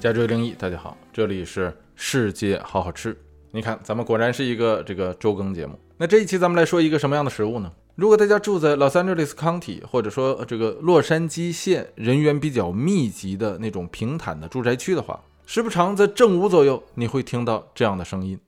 [0.00, 3.16] 加州零一，大家好，这里是世界好好吃。
[3.50, 5.76] 你看，咱们果然是一个这个周更节目。
[5.96, 7.72] 那这一期咱们来说一个什么样的食物呢？
[7.96, 18.38] 如果大家住在 Los Angeles County，或者说这个洛杉矶县人员比较密集的那种平坦的住宅区的话，时不常在正午左右，你会听到这样的声音。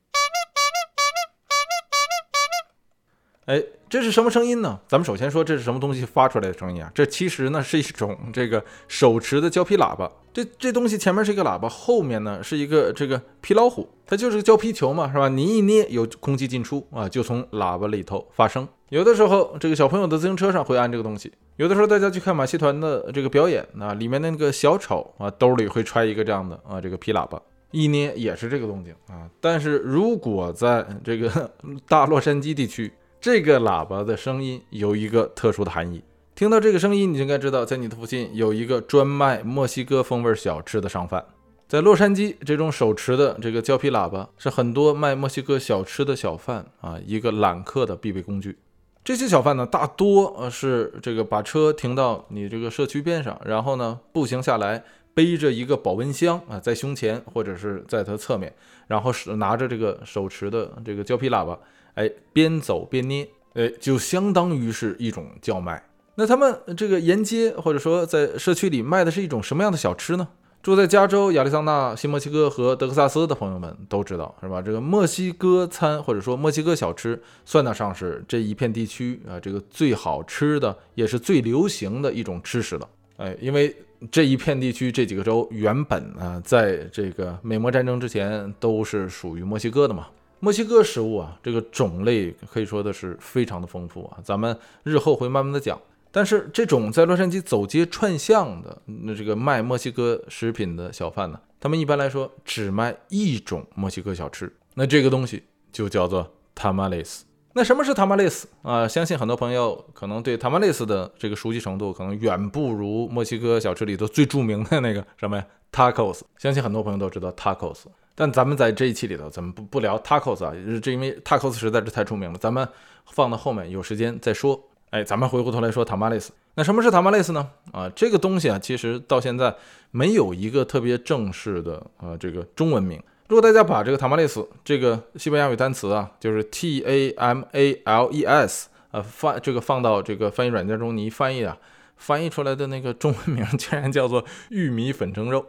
[3.50, 4.78] 哎，这是什么声音呢？
[4.86, 6.88] 咱们首先说这是什么东西发出来的声音啊？
[6.94, 10.08] 这其实呢是一种这个手持的胶皮喇叭。
[10.32, 15.28] 这这东西前面是一个喇叭，后面呢是一个这个皮老虎，它就是个胶皮球嘛，是吧？
[15.28, 18.68] 你一捏有空气进出啊，就从喇叭里头发声。
[18.90, 29.28] 有的时候这个小朋友的自行车上会安这个东西，有的时候大家去看马戏团的这个表演啊，里面那个小丑啊兜里会揣一个这样的啊这个皮喇叭，一捏也是这个动静啊。
[29.40, 31.50] 但是如果在这个
[31.88, 36.02] 大洛杉矶地区，这个喇叭的声音有一个特殊的含义。
[36.34, 41.22] 听到这个声音，你就应该知道，在你的附近有一个专卖墨西哥风味小吃的商贩。
[41.68, 48.56] 在洛杉矶，这种手持的这个胶皮喇叭是很多卖墨西哥小吃的小贩啊一个揽客的必备工具。
[49.04, 58.50] 这些小贩呢，大多呃是这个把车停到你这个社区边上，然后呢步行下来，背着一个保温箱啊在胸前或者是在他侧面，
[58.86, 61.58] 然后是拿着这个手持的这个胶皮喇叭。
[61.94, 65.82] 哎，边走边捏，哎，就相当于是一种叫卖。
[66.16, 70.28] 那他们这个沿街或者说在社区里卖的是一种什么样的小吃呢？
[70.62, 74.60] 住在加州、亚利桑那、新墨西哥和德克萨斯的朋友们都知道，是吧？
[74.60, 82.86] 这个墨西哥餐或者说墨西哥小吃，算得上是这一片地区啊这个最好吃的，也是最流行的一种吃食了。
[83.16, 83.74] 哎，因为
[84.10, 90.08] 这一片地区这几个州原本啊，在这个美墨战争之前都是属于墨西哥的嘛。
[90.40, 95.78] 墨西哥食物啊，这个种类可以说的是非常的丰富啊，咱们日后会慢慢的讲。
[96.10, 107.20] 但是这种在洛杉矶走街串巷的那这个卖墨西哥食品的小贩呢，他们一般来说只卖一种墨西哥小吃，那这个东西就叫做 tamales。
[107.52, 108.88] 那什么是 tamales 啊？
[108.88, 116.22] 相信很多朋友可能对 tamales 的这个熟悉程度，可能远不如墨西哥小吃里头最著名的那个什么呀 tacos。
[116.38, 117.82] 相信很多朋友都知道 tacos。
[118.20, 122.68] 但咱们在这一期里头，咱们不不聊 tacos 啊，这因为 tacos 实在是太出名了，咱们
[123.06, 124.62] 放到后面有时间再说。
[124.90, 126.28] 哎，咱们回过头来说 tamales。
[126.54, 127.48] 那什么是 tamales 呢？
[127.72, 129.56] 啊，这个东西啊，其实到现在
[129.90, 133.02] 没有一个特别正式的啊这个中文名。
[133.28, 141.56] 如果大家把这个 tamales 这个西班牙语单词啊，就是 t a m a l e s 啊翻这个放到这个翻译软件中，你一翻译啊。
[142.00, 145.46] 翻译出来的那个中文名竟然叫做玉米粉蒸肉，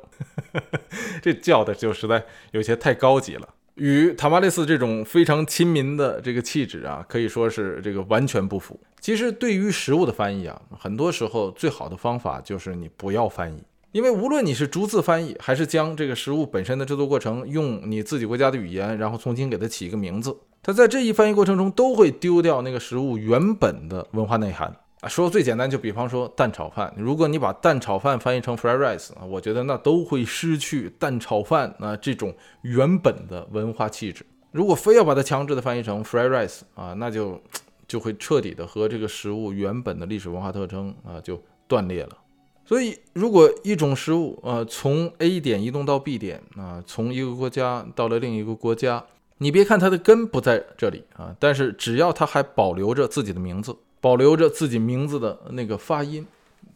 [1.23, 3.47] 这叫的就实在有些太高级了。
[3.75, 8.77] 与塔马雷斯这种非常亲民的这个气质啊，可以说是这个完全不符。
[8.99, 13.63] 其实对于食物的翻译啊，很多时候最好的方法就是你不要翻译，
[13.93, 24.75] 因为无论你是逐字翻译，还是将这个食物本身的制作过程用你自己国家的语言，然后重新给它起一个名字，它在这一翻译过程中都会丢掉那个食物原本的文化内涵。
[25.01, 32.31] 啊，说最简单，就比方说蛋炒饭，如果你把蛋炒饭翻译成 fried rice 啊，我觉得那都会失去蛋炒饭啊这种
[32.61, 34.23] 原本的文化气质。
[34.51, 37.41] 如果非要把它强制的翻译成 fried rice 啊，那就
[37.87, 42.17] 就会彻底的和这个食物原本的历史文化特征啊就断裂了。
[42.63, 49.03] 所以，如果一种食物呃从 A 点移动到 B 点啊，从一个国家到了另一个国家，
[49.39, 53.75] 你别看它的根不在这里啊，但是只要它还保留着自己的名字。
[54.01, 56.25] 保留着自己名字的那个发音，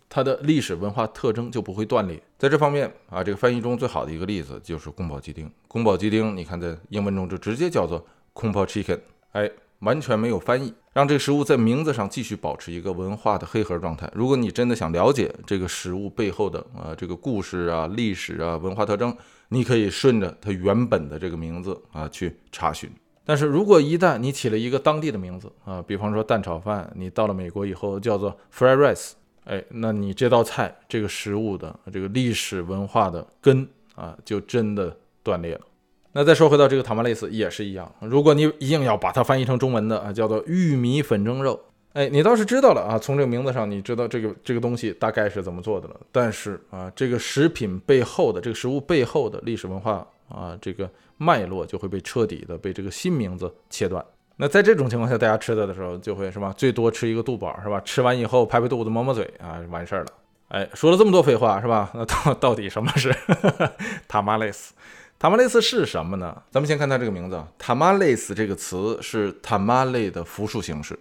[0.07, 2.21] 它的历史文化特征就不会断裂。
[2.37, 5.51] 在这方面啊，这个翻译中最好的一个例子就是宫保鸡丁。
[5.67, 7.99] 宫保鸡丁，你看在英文中就直接叫做
[8.33, 8.99] k o m chicken，
[9.31, 9.49] 哎，
[9.79, 14.09] 完全没有翻译，让这个食物在名字上继续保持一个文化的黑盒状态。
[14.13, 19.15] 如果你真的想了解这个食物背后的啊这个故事啊、历史啊、文化特征，
[19.49, 22.89] 你可以顺着它原本的这个名字啊去查询。
[23.25, 29.13] 但是如果一旦你起了一个当地的名字啊，比方说蛋炒饭，你到了美国以后叫做 fried rice，
[29.45, 35.61] 哎，那你这道菜这个食物的这个历史文化的根啊，就真的断裂了。
[36.11, 41.59] 那再说回到这个塔马雷斯也是一样，如果你硬要把它翻译成中文的啊，叫做玉米粉蒸肉，
[41.93, 45.99] 哎，你倒是知道了啊，从这个名字上你知道这个这个东西大概是怎么做的了。
[46.11, 50.07] 但是啊，这个食品背后的这个食物背后的历史文化。
[50.27, 54.03] 啊，这个脉络就会被彻底的被这个新名字切断。
[54.37, 56.53] 那在这种情况下，大家吃的的时候就会是吧？
[56.57, 57.79] 最多吃一个肚饱是吧？
[57.81, 60.07] 吃完以后拍拍肚子抹抹嘴啊，完事儿了。
[60.49, 61.89] 哎，说了这么多废话是吧？
[61.93, 63.15] 那到到底什么是
[64.07, 64.73] 塔马雷斯？
[65.17, 66.43] 塔马雷斯是什么呢？
[66.51, 70.99] 咱们先看它这个名字，塔马雷斯这个词是塔马雷的复数形式，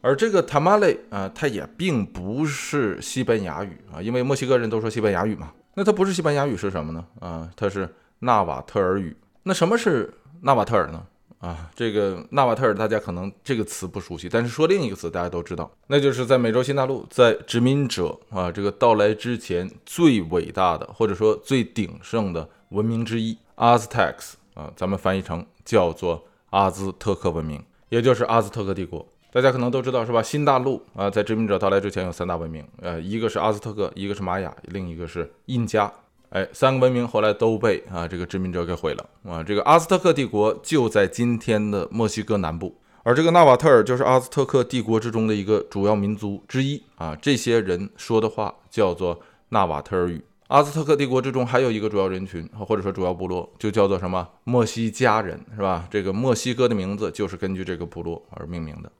[0.00, 5.52] 而这个塔马雷啊，它也并不是西班牙语啊，因为墨西哥人都说西班牙语嘛。
[5.74, 7.04] 那它不是西班牙语是什么呢？
[7.18, 9.16] 啊，它是纳瓦特尔语。
[9.42, 11.06] 那什么是纳瓦特尔呢？
[11.38, 29.06] 啊，这个纳瓦特尔大家可能这个词不熟悉，但是说另一个词大家都知道，那就是在美洲新大陆在殖民者啊这个到来之前最伟大的或者说最鼎盛的文明之一——阿兹特克啊，咱们翻译成叫做阿兹特克文明，也就是阿兹特克帝国。
[29.30, 30.22] 大家可能都知道是吧？
[30.22, 35.92] 新大陆啊，在殖民者到来之前有三大文明，呃，一个是阿兹特克，一个是玛雅，另一个是印加。
[36.36, 39.42] 哎，三个文明后来都被啊这个殖民者给毁了啊。
[39.42, 47.16] 这个阿兹特克帝国就在今天的墨西哥南部，而这个纳瓦特尔就是阿兹特克帝国之中的一个主要民族之一啊。
[47.22, 49.18] 这些人说的话叫做
[49.48, 50.22] 纳瓦特尔语。
[50.48, 55.88] 阿兹特克帝国之中还有一个主要人群或者说主要部落，就叫做什么墨西加人，是吧？
[55.90, 58.92] 这个墨西哥的名字就是根据这个部落而命名的。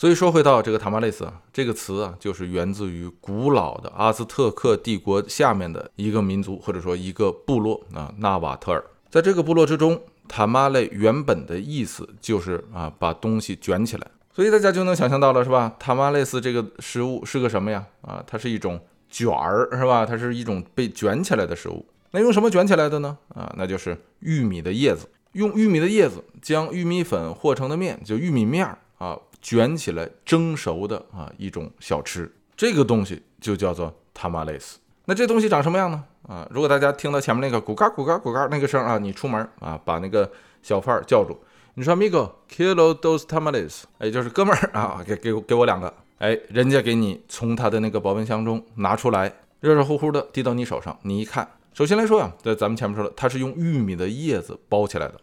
[0.00, 8.82] 所以说回到这个塔马雷斯啊，这个词啊，就是源自于古老的阿兹特克帝国下面的一个民族或者说一个部落啊，纳瓦特尔。
[9.10, 14.10] 在这个部落之中，塔马雷原本的意思就是啊，把东西卷起来。
[14.32, 15.76] 所以大家就能想象到了，是吧？
[15.78, 17.84] 塔马雷斯这个食物是个什么呀？
[18.00, 18.80] 啊，它是一种
[19.10, 20.06] 卷儿，是吧？
[20.06, 21.84] 它是一种被卷起来的食物。
[22.12, 23.18] 那用什么卷起来的呢？
[23.34, 25.06] 啊，那就是玉米的叶子。
[25.32, 29.18] 用玉米的叶子将玉米粉和成的面，就玉米面儿啊。
[29.42, 34.74] 卷起来蒸熟的啊一种小吃，这个东西就叫做 tamales。
[35.06, 36.04] 那这东西长什么样呢？
[36.28, 40.30] 啊，如果大家听到前面那个咕嘎咕嘎咕嘎那个声啊，你出门啊把那个
[40.60, 41.38] 小贩叫住，
[41.72, 55.18] 你说 Migo kilo dos tamales，哎，就是哥们儿啊，给给给我两个，哎，人家给你从他的那个保温箱中拿出来，热热乎乎的递到你手上，你一看，首先来说呀，在咱们前面说了，它是用玉米的叶子包起来的。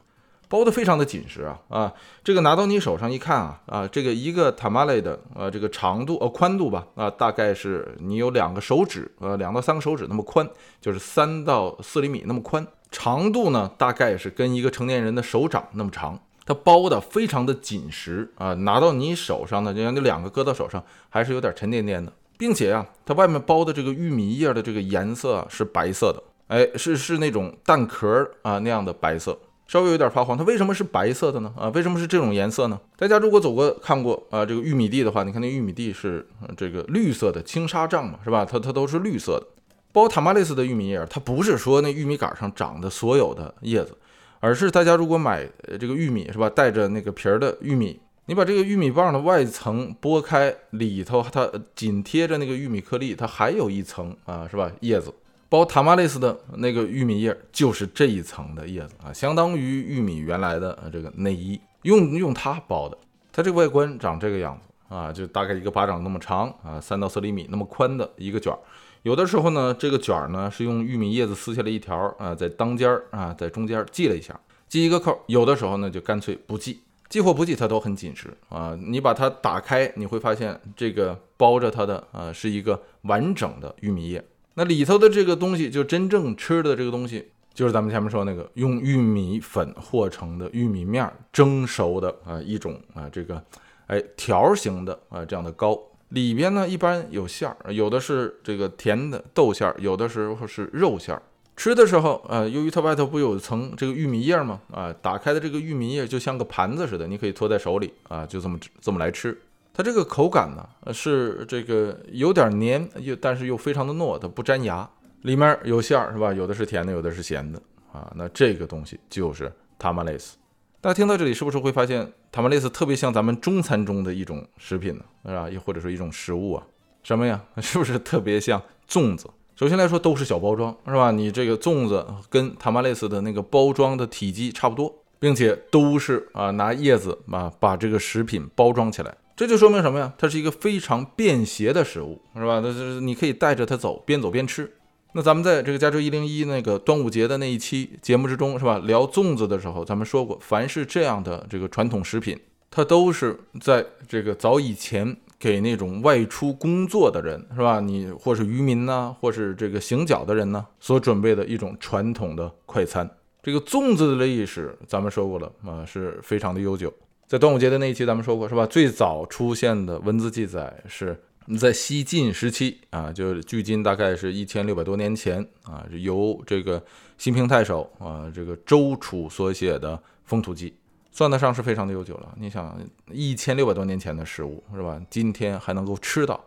[0.50, 10.48] 包的非常的紧实啊啊，这个拿到你手上一看啊啊，这个一个塔马雷的呃这个长度呃宽度吧啊，大概是你有两个手指呃两到三个手指那么宽，
[10.80, 29.38] 就是三到四厘米那么宽，长度呢大概是跟一个成年人的手掌那么长，它包的非常的紧实啊，拿到你手上呢，就像你两个搁到手上还是有点沉甸甸的，并且啊，它外面包的这个玉米叶的这个颜色是白色的，哎是是那种蛋壳啊那样的白色。
[29.68, 31.54] 稍微有点发黄，它为什么是白色的呢？
[31.58, 32.80] 啊，为什么是这种颜色呢？
[32.96, 36.26] 大家如果走过看过啊，这个玉米地的话，你看那玉米地是
[36.56, 38.46] 这个绿色的青纱帐嘛，是吧？
[38.46, 39.46] 它它都是绿色的。
[39.92, 43.98] 包塔马雷斯的玉米叶，它不是说那玉米杆上长的所有的叶子，
[44.40, 45.46] 而是大家如果买
[45.80, 54.72] 这个玉米是吧，带着那个皮儿的玉米，你把这个玉米棒的外层剥开，里头它紧贴着那个玉米颗粒，它还有一层啊，是吧？
[54.82, 55.14] 叶子。
[55.50, 62.98] 包塔马雷斯的那个玉米叶就是这一层的叶子啊，相当于玉米原来的这个内衣，用用它包的。
[63.32, 68.60] 它这个外观长这个样子啊，就大概一个巴掌那么长啊，三到四厘米那么宽的一个卷儿。
[69.04, 75.18] 有的时候呢，这个卷儿呢是用玉米叶子撕下来一条啊，在当间儿啊，在中间系了一下，系一个扣。
[75.28, 78.78] 有的时候呢就干脆不系，系或不系它都很紧实啊。
[78.82, 84.22] 你把它打开，你会发现这个包着它的啊是一个完整的玉米叶。
[84.60, 93.40] 那里头的这个东西，就真正吃的这个东西，就是咱们前面说那个用玉米粉和成的玉米面蒸熟的啊一种啊这个
[93.86, 101.22] 哎条形的啊这样的糕，里边呢一般有馅儿，有的是这个甜的豆馅儿，有的时候是肉馅儿。
[101.56, 104.60] 吃的时候啊，由于它外头不有层这个玉米叶吗？
[104.72, 109.40] 啊，打开的这个玉米叶就像个盘子似的，你可以托在手里啊，就这么这么来吃。
[109.78, 114.90] 它这个口感呢，是这个有点黏，又但是又非常的糯，它不粘牙，
[115.22, 116.34] 里面有馅儿是吧？
[116.34, 117.62] 有的是甜的，有的是咸的
[117.94, 118.12] 啊。
[118.16, 120.36] 那这个东西就是塔马雷斯。
[120.82, 125.04] 大家听到这里是不是会发现塔马雷斯特别像咱们中餐中的一种食品呢？
[125.28, 125.48] 是吧？
[125.48, 126.64] 又或者说一种食物啊？
[127.04, 127.40] 什么呀？
[127.62, 129.30] 是不是特别像粽子？
[129.56, 131.12] 首先来说都是小包装是吧？
[131.12, 139.16] 你这个粽子跟塔马雷斯的那个包装的体积差不多，并且都是啊拿叶子啊把这个食品包装起来。
[139.38, 140.12] 这就说明什么呀？
[140.18, 142.60] 它是一个非常便携的食物，是吧？
[142.64, 144.74] 那是你可以带着它走，边走边吃。
[145.14, 148.80] 那咱们在这个加州一零一那个端午节的那一期节目之中，是吧？
[148.80, 152.36] 聊粽子的时候，咱们说过，凡是这样的这个传统食品，
[152.72, 157.80] 它都是在这个早以前给那种外出工作的人，是吧？
[157.80, 163.08] 你或是渔民呢，或是这个行脚的人呢，所准备的一种传统的快餐。
[163.44, 166.92] 这个粽子的历史，咱们说过了啊，是非常的悠久。
[167.28, 168.66] 在端午节的那一期，咱们说过是吧？
[168.66, 171.20] 最早出现的文字记载是
[171.60, 176.82] 在西晋时期啊，就是距今大概是一千六百多年前啊，由这个
[177.18, 180.70] 新平太守啊，这个周楚所写的《风土记》，
[181.12, 182.34] 算得上是非常的悠久了。
[182.40, 182.80] 你想，
[183.12, 185.02] 一千六百多年前的食物是吧？
[185.10, 186.42] 今天还能够吃到，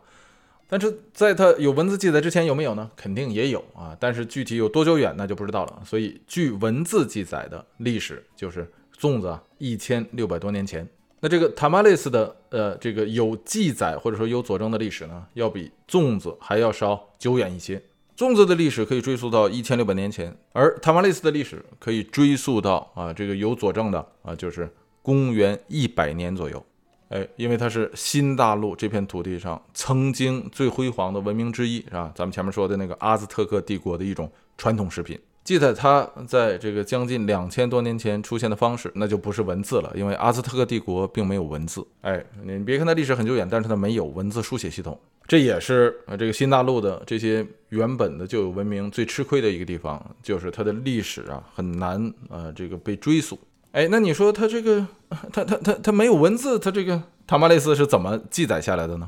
[0.67, 2.89] 但是在它有文字记载之前有没有呢？
[2.95, 5.83] 肯定也有啊，但是具体有多久远那就不知道了。
[5.85, 8.67] 所以据文字记载的历史就是
[9.01, 10.87] 粽子啊一千六百多年前。
[11.19, 17.81] 那这个塔马雷斯的呃这个有记载或者说有佐证的历史呢，要比粽子还要稍久远一些。
[18.15, 26.63] 粽子的历史可以追溯到一千六百年前，而塔马雷斯的历史可以追溯到啊这个有佐证的啊就是公元一百年左右。
[27.09, 32.11] 哎，因为它是新大陆这片土地上曾经最辉煌的文明之一，是吧？
[32.15, 41.85] 咱们前面说的那个阿兹特克帝国的一种传统食品，记载它在这个将近两千多年前出现的方式，那就不是文字了，因为阿兹特克帝国并没有文字。
[42.01, 53.39] 哎，你别看它历史很久远，但是它没有文字书写系统，这也是呃这个新大陆的这些原本的就有文明最吃亏的一个地方，就是它的历史啊很难呃这个被追溯。
[53.71, 54.85] 哎，那你说它这个，
[55.31, 59.07] 它它它它没有文字，它这个塔马雷斯是怎么记载下来的呢？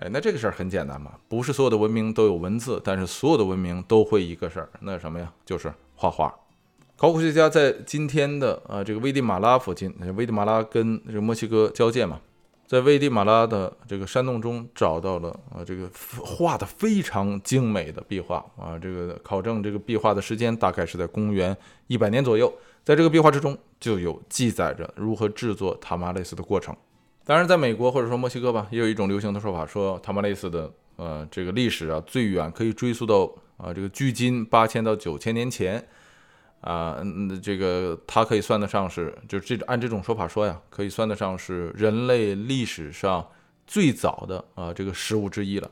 [0.00, 5.30] 哎，那这个事儿很简单嘛，不是所有的文明都有文字，但是所有的文明都会一个事儿，那什么呀？
[5.44, 6.34] 就是画画。
[6.96, 12.18] 考古学家在今天的啊这个危地马拉附近，危地马拉跟这个墨西哥交界嘛，
[12.66, 15.86] 在危地马拉的这个山洞中找到了啊这个
[16.24, 21.54] 画的非常精美的壁画啊，这个考证这个壁画的时间大概是在公元
[21.88, 22.50] 一百年左右。
[22.82, 26.74] 在这个壁画之中，就有记载着如何制作塔马雷斯的过程。
[27.30, 35.80] 当然，在美国或者说墨西哥吧，也有一种流行的说法，说塔马雷斯的呃这个历史啊，最远可以追溯到啊这个距今八千到九千年前
[36.60, 37.00] 啊，
[37.40, 43.24] 这个它可以算得上是，就这按这种说法说呀，可以算得上是人类历史上
[43.64, 45.70] 最早的啊这个食物之一了。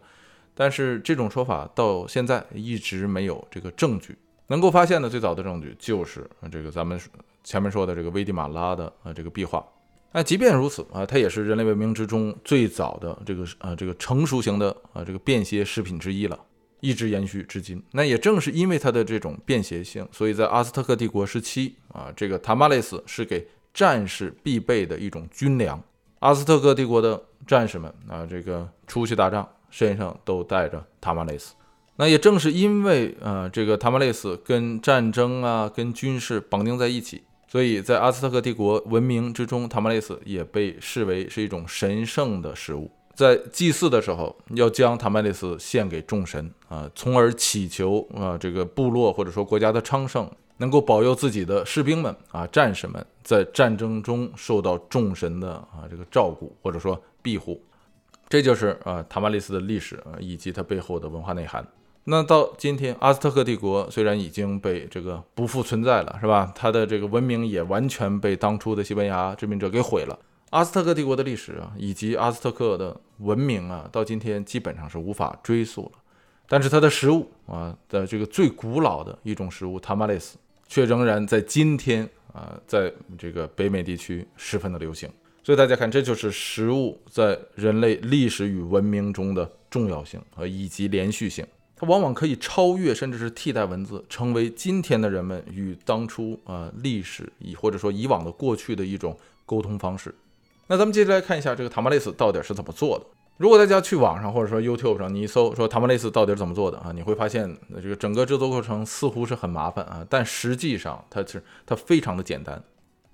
[0.54, 4.16] 但是这种说法到现在一直没有这个证据。
[4.46, 6.96] 能够发现的最早的证据就是这个咱们
[7.42, 9.66] 前面说的这个危地马拉的啊这个壁画。
[10.12, 16.38] 那即便如此啊，它也是人类文明之中最早的这个啊这个成熟型的啊这个便携食品之一了，
[16.80, 17.82] 一直延续至今。
[17.92, 25.80] 那也正是因为它的这种便携性，所以在阿斯特克帝国时期啊，这个塔马雷斯是给战士必备的一种军粮。
[26.20, 31.54] 阿斯特克帝国的战士们啊，这个出去打仗身上都带着塔马雷斯。
[31.96, 42.90] 那也正是因为，呃，这个塔马雷斯跟战争啊、跟军事绑定在一起，所以在阿兹特克帝国文明之中，塔马雷斯也被视为是一种神圣的食物。
[43.14, 57.60] 在祭祀的时候，要将塔马雷斯献给众神啊，从而祈求啊，这个部落或者说国家的昌盛，能够保佑自己的士兵们啊、战士们在战争中受到众神的啊这个照顾或者说庇护。
[58.28, 61.66] 这就是啊塔马雷斯的历史啊以及它背后的文化内涵。
[62.10, 66.50] 那到今天，阿兹特克帝国虽然已经被这个不复存在了，是吧？
[66.54, 70.18] 它的这个文明也完全被当初的西班牙殖民者给毁了。
[70.48, 76.00] 阿兹特克帝国的历史啊，以及阿兹特克的文明啊，到今天基本上是无法追溯了。
[76.48, 85.10] 但是它的食物啊的这个最古老的一种食物塔马雷斯，却仍然在今天啊，在这个北美地区十分的流行。
[85.42, 91.46] 所以大家看，这就是食物在人类历史与文明中的重要性和以及连续性。
[91.80, 99.16] 它往往可以超越，甚至是替代文字，成为今天的人们与当初啊历史以或者说以往的过去的一种
[99.46, 100.12] 沟通方式。
[100.66, 103.06] 那咱们接着来看一下这个塔马雷斯到底是怎么做的。
[103.36, 112.60] 如果大家去网上或者说 YouTube 上，你一搜说塔马雷斯到底是怎么做的啊，你会发现这个整个制作过程似乎是很麻烦啊，但实际上它是它非常的简单。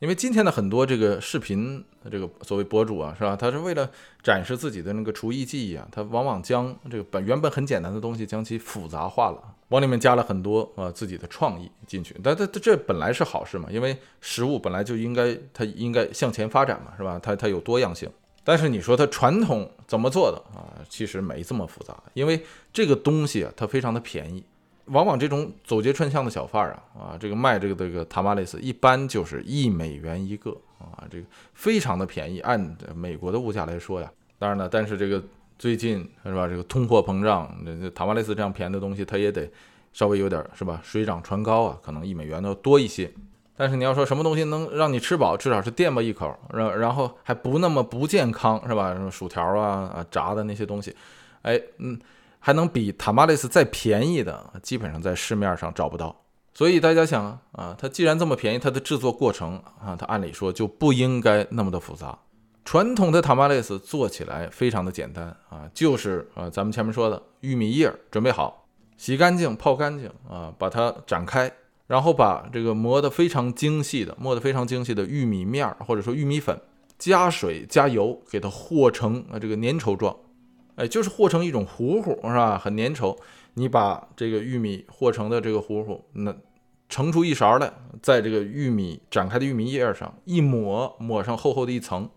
[0.00, 3.34] 因为今天的很多这个视频，这个所谓博主啊，是吧？
[3.34, 3.90] 他是为了
[4.22, 12.14] 展示自己的那个厨艺技艺啊，他往往将这个本原本很简单的东西，将其复杂化了，往里面加了很多啊自己的创意进去。
[12.22, 17.18] 但这这本来是好事嘛，因为食物本来就应该它应该向前发展嘛，是吧？
[17.22, 18.10] 它它有多样性。
[18.46, 20.68] 但是你说它传统怎么做的啊？
[20.86, 24.44] 其实没这么复杂，因为这个东西啊，它非常的便宜。
[24.86, 32.40] 往往这种走街串巷的小贩儿啊，啊，这个卖这个这个塔马雷斯，一般就是一美元一个啊，这个非常的便宜。
[32.40, 35.22] 按美国的物价来说呀，当然了，但是这个
[35.58, 39.50] 最近是吧，这个通货膨胀，这塔马雷斯这样便宜的东西，它也得
[39.92, 43.10] 稍微有点是吧，水涨船高啊，可能一美元要多一些。
[43.56, 48.92] 但是你要说什么东西能让你吃饱，至少是垫吧一口，然然后还不那么不健康是吧？
[48.92, 50.94] 什么薯条啊啊炸的那些东西，
[51.42, 51.98] 哎，嗯。
[52.46, 56.14] 还能比塔马雷斯再便宜的，基本上在市面上找不到。
[56.52, 62.18] 所以大家想啊，它既然这么便宜，它的制作过程啊，它按理说就不应该那么的复杂。
[62.62, 68.66] 传统的塔马雷斯做起来非常的简单啊，就是啊，咱们前面说的玉米叶准备好，
[68.98, 71.50] 洗干净、泡干净啊，把它展开，
[71.86, 76.60] 然后把这个磨得非常精细的、磨得非常精细的玉米面儿或者说玉米粉，
[76.98, 80.14] 加水加油给它和成啊这个粘稠状。
[80.76, 82.58] 哎，就是和成一种糊糊，是吧？
[82.58, 83.16] 很粘稠。
[83.56, 86.34] 你把这个玉米和成的这个糊糊，那
[86.88, 92.10] 盛出一勺来，在这个玉米展开的玉米叶上一抹，抹上厚厚的一层，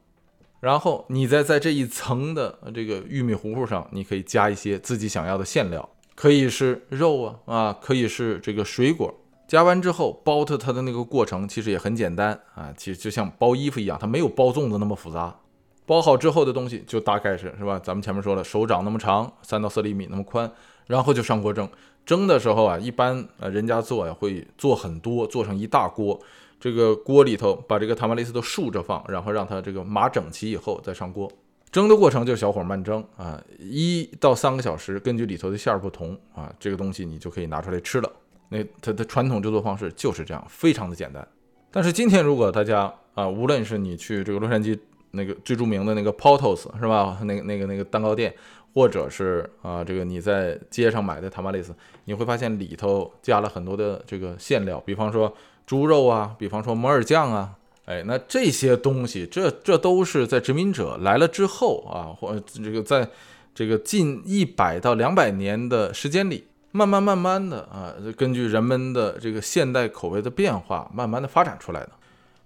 [0.59, 9.13] 然后你再在这一层的这个玉米糊糊上，你可以加一些自己想要的馅料，可以是肉啊啊，可以是这个水果。
[9.47, 15.39] 加完之后包它，它的那个过程其实也很简单啊，其实就像包衣服一样，它没有包粽子那么复杂。
[15.87, 17.79] 包好之后的东西就大概是是吧？
[17.81, 20.51] 咱们前面说了，手掌那么长，三到四厘米那么宽，
[20.85, 21.67] 然后就上锅蒸。
[22.05, 26.19] 蒸的时候啊，一般呃人家做呀会做很多，做成一大锅。
[26.59, 31.31] 这个锅里头把这个塔玛雷斯都竖着放，然后让它这个码整齐以后再上锅。
[31.71, 38.11] 蒸的过程就是小火慢蒸啊，一到三个小时，根据里头的馅儿不同啊，这个东西你就可以拿出来吃了。
[38.49, 41.25] 那它的传统制作方式就是这样，非常的简单。
[41.69, 44.79] 但是今天如果大家啊，无论是你去这个洛杉矶
[45.17, 48.33] 那个最著名的那个 Portos 是吧，那个那个那个蛋糕店，
[48.73, 63.09] 或者是啊这个你在街上买的塔玛雷斯，你会发现里头加了很多的这个馅料，比方说猪肉啊，比方说摩尔酱啊，哎，那这些东西，这这都是在殖民者来了之后啊，或这个在
[63.53, 66.45] 这个近一百到两百年的时间里。
[66.73, 71.89] 慢慢慢慢的啊，根据人们的这个现代口味的变化，慢慢的发展出来的。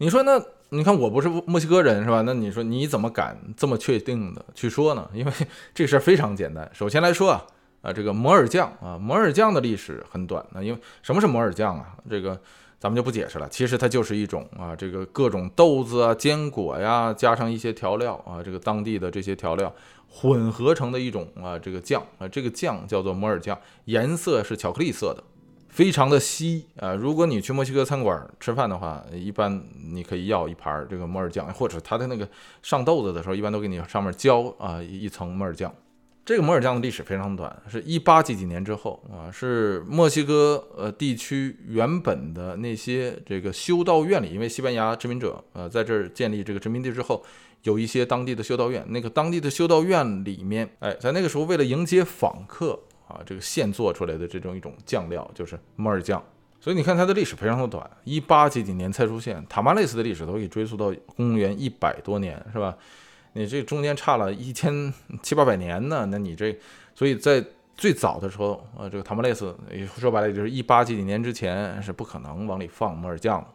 [0.01, 2.23] 你说那你看我不是墨西哥人是吧？
[2.25, 5.07] 那你说你怎么敢这么确定的去说呢？
[5.13, 5.31] 因为
[5.75, 6.67] 这事儿非常简单。
[6.73, 7.45] 首先来说啊
[7.83, 10.43] 啊，这个摩尔酱啊，摩尔酱的历史很短。
[10.53, 11.95] 那因为什么是摩尔酱啊？
[12.09, 12.35] 这个
[12.79, 13.47] 咱们就不解释了。
[13.49, 19.71] 其实它就是一种啊，这个各种豆子啊、坚果呀，加上一些调料啊，这个当地的这些调料。
[20.13, 23.55] 混合成的一种啊，这个酱啊，这个酱叫做摩尔酱，
[23.85, 25.23] 颜色是巧克力色的，
[25.71, 26.93] 非常的稀啊。
[26.93, 32.29] 如果你去墨西哥餐馆吃饭的话，一般你可以要一盘这个摩尔酱，或者它的那个
[32.61, 35.73] 上豆子的时候，一般都给你上面浇啊一层摩尔酱。
[36.23, 47.23] 这个摩尔酱的历史非常短，是一八几几年之后啊，是墨西哥呃地区原本的那些这个修道院里，因为西班牙殖民者呃在这儿建立这个殖民地之后。
[47.63, 52.79] 有一些当地的修道院，那个当地的修道院里面，哎，在那个时候为了迎接访客
[53.11, 56.23] 啊，这个现做出来的这种一种酱料就是木耳酱，
[56.59, 59.45] 所以你看它的历史非常的短，一八几几年才出现。
[59.49, 62.75] 塔玛雷斯的历史都可以追溯到公元一百多年，是吧？
[63.33, 66.57] 你这中间差了一千七八百年呢，那你这，
[66.95, 67.43] 所以在
[67.75, 69.55] 最早的时候，呃，这个塔玛雷斯
[69.97, 73.47] 说白了就是一八几几年之前是不可能往里放木耳酱的。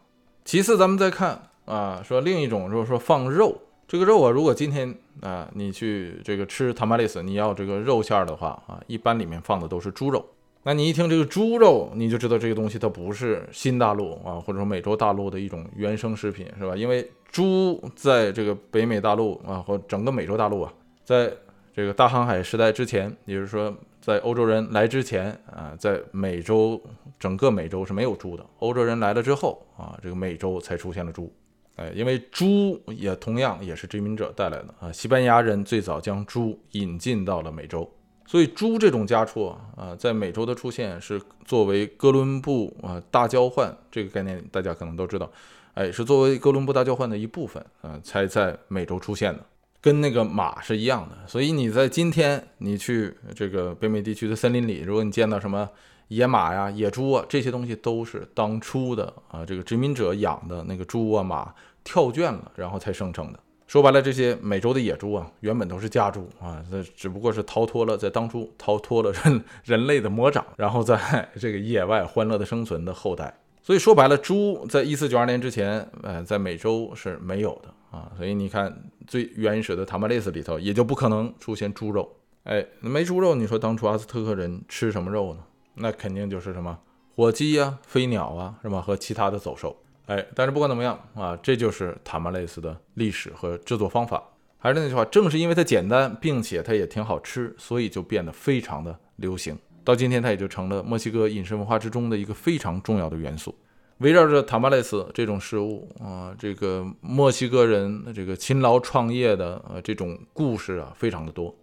[0.45, 3.61] 其次，咱们再看啊，说另一种就是说放肉。
[3.87, 10.25] 这个肉啊，如果今天啊你去这个吃塔玛雷斯，你要这个肉馅儿的话啊，一般里面放的都是猪肉。
[10.63, 16.75] 那你一听这个猪肉，你就知道这个东西它不是新大陆啊，或者说美洲大陆的一种原生食品，是吧？
[16.75, 20.73] 因为猪在这个北美大陆啊，或整个美洲大陆啊，
[21.05, 21.31] 在
[21.73, 26.81] 这个大航海时代之前，也就是说在欧洲人来之前啊，在美洲
[27.17, 28.45] 整个美洲是没有猪的。
[28.59, 31.31] 欧洲人来了之后啊，这个美洲才出现了猪。
[31.77, 37.87] 哎，因为猪也同样也是殖民者带来的啊，西班牙人最早将猪引进到了美洲，
[38.25, 45.31] 所以猪这种家畜啊，啊，在美洲的出现是作为哥伦布啊大交换这个概念，大家可能都知道，
[45.75, 49.45] 哎，是作为哥伦布大交换的一部分啊，才在美洲出现的，
[49.79, 51.15] 跟那个马是一样的。
[51.27, 55.69] 所以你在今天你去这个北美地区的森林里，如果你见到什么，
[56.09, 63.39] 野马呀、野猪啊，这些东西都是当初的啊，这个殖民者养的那个猪啊、马跳圈了，然后才生成的。
[63.67, 70.97] 说白了，这些美洲的野猪啊，原本都是家猪啊，这只不过是逃脱了在当初逃脱了人 人类的魔掌，然后在
[71.37, 73.37] 这个野外欢乐的生存的后代。
[73.61, 78.09] 所以说白了，猪在一四九二年之前，呃，在美洲是没有的啊。
[78.15, 78.73] 所以你看，
[79.05, 82.09] 最原始的塔马雷斯里头也就不可能出现猪肉。
[82.43, 85.41] 哎，没猪肉，你说当初阿兹特克人吃什么肉呢？
[85.77, 86.77] 那肯定就是什么
[87.15, 88.81] 火鸡呀、飞鸟啊，是吧？
[88.81, 89.75] 和其他的走兽。
[90.07, 94.23] 哎，但是不管怎么样啊，这就是塔玛雷斯的历史和制作方法。
[94.59, 99.57] 还是那句话，正是因为它简单，并且它也挺好吃，所以就变得非常的流行。
[99.83, 103.53] 到今天，它也就成了墨西哥饮食文化之中的一个非常重要的元素。
[103.99, 111.55] 围绕着塔玛雷斯这种食物啊，这个墨西哥人这个勤劳创业的呃这种故事啊，非常的多。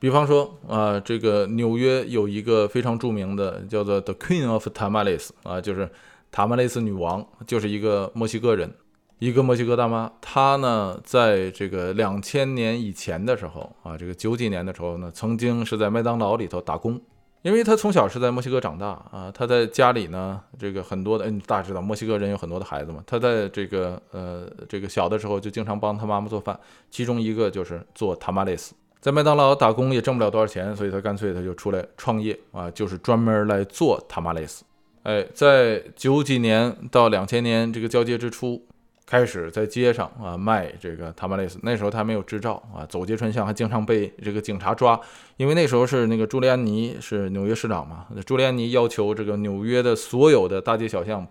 [0.00, 5.90] 比方说啊，这个纽约有一个非常著名的，叫做 The Queen of Tamales 啊，就是
[6.32, 8.72] 塔马雷斯女王，就是一个墨西哥人，
[9.18, 10.10] 一个墨西哥大妈。
[10.22, 16.98] 她呢，在这个两千年以前的时候啊，这个九几年的时候呢，曾经是在麦当劳里头打工，
[17.42, 19.30] 因为她从小是在墨西哥长大啊。
[19.34, 23.04] 她在家里呢，这个很多的，嗯，大家知道墨西哥人有很多的孩子嘛。
[23.06, 26.58] 她在这个呃这个小的时候就经常帮她妈妈做饭，
[26.90, 28.72] 其中一个就是做塔马雷斯。
[29.00, 34.62] 在麦当劳打工也挣不了多少钱，所以他干脆他就出来创业啊，就是专门来做塔马雷斯。
[35.04, 38.62] 哎，在九几年到两千年这个交接之初，
[39.06, 41.58] 开始在街上啊卖这个塔马雷斯。
[41.62, 45.00] 那时候他没有执照啊，走街串巷还经常被这个警察抓，
[45.38, 51.26] 因为那时候是那个朱利安尼是纽约市长嘛，朱利安尼要求这个纽约的所有的大街小巷，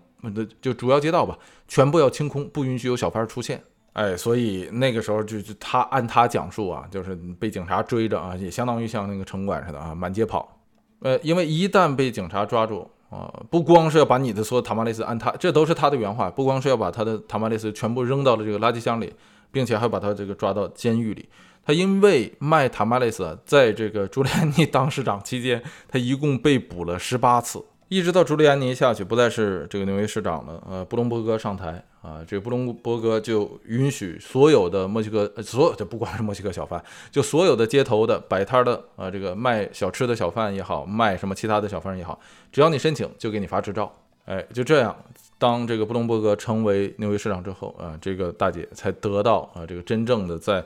[0.60, 3.62] 就主要街道吧，全部要清空，不允许有小贩出现。
[3.92, 10.56] 哎，所以那个时候就就他按他讲述啊，就是被警察追着啊，也相当于像那个城管似的啊，满街跑。
[11.00, 19.12] 呃，因为一旦被警察抓住啊，不光是要把你的所有塔马雷斯按他，这都是他的原话，不光是要把他的塔马雷斯全部扔到了这个垃圾箱里，
[19.50, 21.28] 并且还把他这个抓到监狱里。
[21.64, 27.64] 他因为卖塔马雷斯，在这个朱利安尼当市长期间，他一共被捕了十八次。
[27.90, 42.16] 一直到朱利安尼下去，不再是这个纽约市长了，呃，布隆伯格上台啊，这个布隆伯格就允许所有的墨西哥，所有的不光是墨西哥小贩，就所有的街头的摆摊的啊，这个卖小吃的小贩也好，卖什么其他的小贩也好，
[42.52, 43.92] 只要你申请，就给你发执照。
[44.24, 44.96] 哎，就这样，
[45.36, 50.64] 当这个布隆伯格成为纽约市长之后啊，这个大姐才得到啊这个真正的在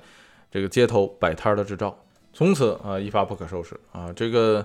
[0.51, 1.99] 这个街头摆摊的执照，
[2.35, 4.63] 从此啊一发不可收拾啊，这个。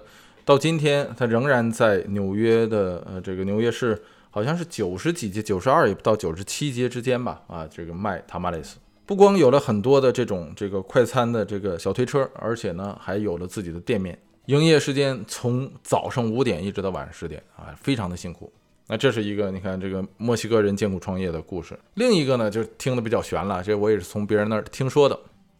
[0.49, 7.39] 到今天，他仍然在纽约的呃这个纽约市，好像是九十几街、九十二也不到九十七街之间吧。
[7.45, 18.51] 啊，这个卖塔马雷斯，不光有了很多的这种这个快餐的这个小推车，而且呢还有了自己的店面，营业时间从早上五点一直到晚上十点啊，非常的辛苦。
[18.87, 21.77] 那这是一个你看这个墨西哥人艰苦创业的故事。
[21.93, 25.19] 另一个呢，就听得比较悬了，这我也是从别人那儿听说的。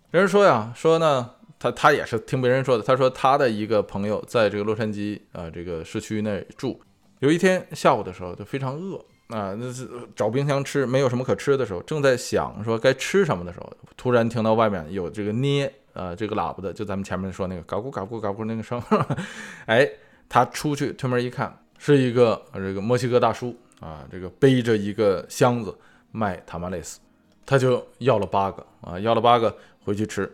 [0.10, 1.30] 人说呀，说呢。
[1.60, 2.84] 他他也是听别人说的。
[2.84, 6.80] 他说他的一个朋友在这个洛杉矶啊这个市区内住，
[7.20, 8.96] 有一天下午的时候就非常饿
[9.28, 18.82] 啊，那是找冰箱吃，没有什么可吃的时候，正在想说该吃什么的时候，突然听到外面有这个捏啊这个喇叭的，就咱们前面说那个嘎咕嘎咕嘎咕那个声，
[19.68, 19.88] 哎，
[20.28, 25.78] 他出去推门一看，是一个这个墨西哥大叔啊，这个背着一个箱子
[26.12, 27.00] 卖塔马雷斯，
[27.46, 30.32] 他就要了八个啊，要了八个回去吃。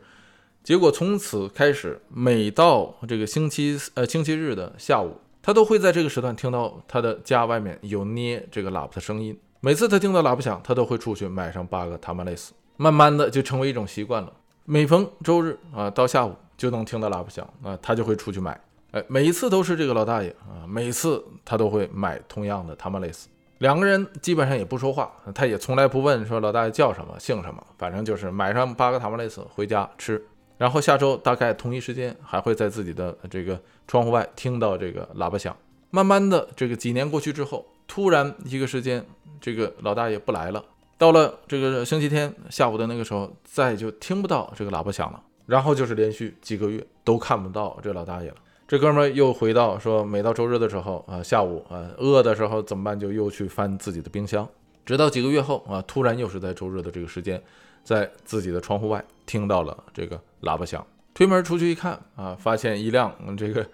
[0.65, 9.37] 结果从此开始，每到这个星期呃星期日的下午，他都会在这个时段听到他的家外面有捏这个喇叭的声音。
[9.59, 12.51] 每次他听到喇叭响，他都会出去买上八个塔马雷斯。
[12.77, 14.33] 慢慢的就成为一种习惯了。
[14.63, 18.59] 每逢周日啊，到下午就能听到喇叭响啊，他就会出去买。
[18.89, 23.27] 哎，每一次都是这个老大爷啊，每次他都会买同样的塔马雷斯。
[23.59, 30.25] 两个人基本上也不说话，他也从来不问说老大爷叫什么姓什么，反正就是买上八个塔马雷斯回家吃。
[30.57, 35.55] 然后下周大概同一时间还会在自己的这个窗户外听到这个喇叭响。
[35.89, 39.05] 慢慢的，这个几年过去之后，突然一个时间，
[39.41, 40.63] 这个老大爷不来了。
[40.97, 45.21] 到了这个星期天下午的那个时候，再就听不到这个喇叭响了。
[45.45, 48.35] 然后就是连续几个月都看不到这老大爷了。
[48.67, 52.97] 这哥们又回到说，每到周日的时候啊，下午啊饿的时候怎么办？
[52.97, 54.47] 就又去翻自己的冰箱。
[54.85, 57.43] 直到几个月后啊，突然又是在周日的这个时间。
[57.83, 63.65] 在自己的窗户外听到了这个喇叭响，推门出去一看啊，发现一辆这个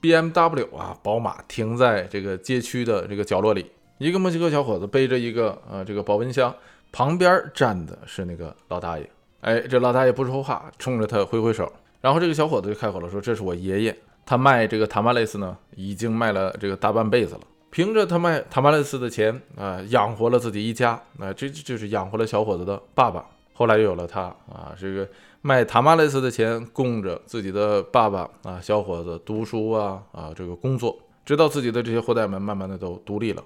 [0.00, 6.54] BMW 啊宝马停在这个街区的这个角落里，一个墨西哥小伙子背着一个呃这个保温箱，
[6.90, 9.10] 旁边站的是那个老大爷。
[9.42, 17.40] 哎，这老大爷不说话，冲着他挥挥手，然后这个小伙子就开口了，说：“这是我爷爷，他卖这个塔马雷斯呢，已经卖了这个大半辈子了，
[17.70, 25.08] 凭着他卖塔马雷斯的钱啊，养活了自己一家，啊，这就是养活了小伙子的爸爸。”后来又有了他啊，这个
[25.42, 33.42] 卖塔马雷斯的钱供着自己的爸爸啊，小伙子读书啊啊，这个工作，直到自己的这些后代们慢慢的都独立了，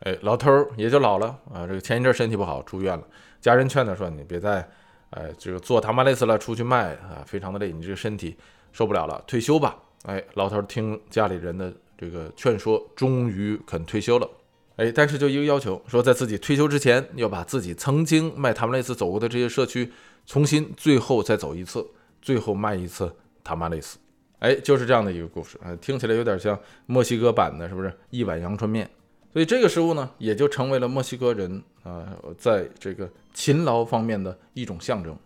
[0.00, 3.04] 哎，老头儿也就老了啊，这个前一阵身体不好住院了，
[3.40, 4.68] 家人劝他说：“你别再
[5.10, 8.36] 哎这个做塔马雷斯了，出去卖啊，非常的累，你这个身体
[8.72, 14.28] 受不了了，退休吧。”哎，老头儿听家里人的这个劝说，终于肯退休了。
[14.76, 19.90] 哎，但是就一个要求，说在自己退休之前，要把自己曾经卖塔马雷斯走过的这些社区
[20.26, 21.86] 重新最后再走一次，
[22.20, 23.10] 最后卖一次
[23.44, 23.98] 塔玛雷斯。
[24.40, 28.90] 哎，就是这样的一个故事啊，听起来有点像墨西哥版的，是不是一碗阳春面？
[29.32, 35.16] 所以这个食物呢，也就成为了墨西哥人啊，在这个勤劳方面的一种象征。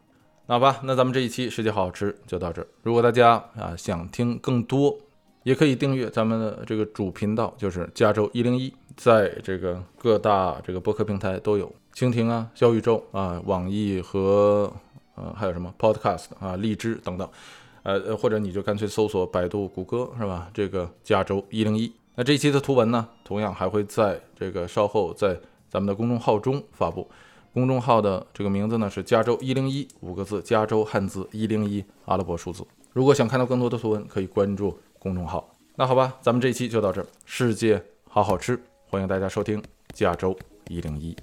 [0.47, 2.67] 好吧，那咱们这一期世界好好吃就到这儿。
[2.83, 4.99] 如果大家啊想听更多，
[5.43, 8.73] 也可以订阅咱们的这个主频道，就是加州一零一。
[8.97, 14.71] 在这个各大这个播客平台都有，蜻蜓啊、小宇宙啊、网易和
[15.15, 17.27] 呃还有什么 Podcast 啊、荔枝等等，
[17.83, 20.51] 呃或者你就干脆搜索百度、谷歌是吧？
[20.53, 21.91] 这个加州一零一。
[22.17, 27.09] 那这一期的图文呢，同样还会在这个稍后在咱们的公众号中发布。
[27.55, 32.63] 公众号的这个名字呢是加州一零一五个字，加州汉字一零一阿拉伯数字。
[32.93, 35.53] 如果想看到更多的图文，可以关注公众号。
[35.75, 37.07] 那好吧，咱们这期就到这儿。
[37.25, 39.61] 世界好好吃，欢迎大家收听
[39.93, 41.17] 加州一零一。